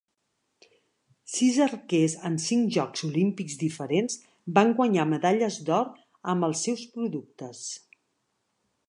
[1.33, 4.17] Sis arquers en cinc Jocs Olímpics diferents
[4.57, 5.87] van guanyar medalles d'or
[6.35, 7.63] amb els seus productes.